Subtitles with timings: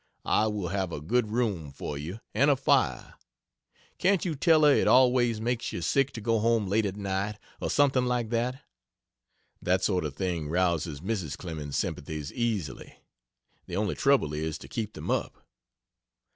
[0.25, 3.13] I will have a good room for you, and a fire.
[3.99, 7.37] Can't you tell her it always makes you sick to go home late at night,
[7.59, 8.63] or something like that?
[9.61, 11.37] That sort of thing rouses Mrs.
[11.37, 12.95] Clemens's sympathies, easily;
[13.67, 15.45] the only trouble is to keep them up.